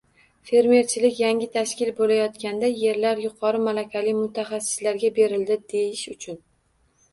[0.51, 6.45] Fermerchilik yangi tashkil bo‘layotganda, yerlar yuqori malakali mutaxassislarga berildi, deyish uchun